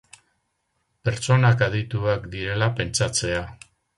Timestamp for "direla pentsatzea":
2.37-3.47